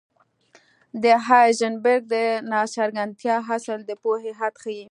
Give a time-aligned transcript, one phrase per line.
[1.03, 2.05] د هایزنبرګ
[2.51, 4.85] ناڅرګندتیا اصل د پوهې حد ښيي.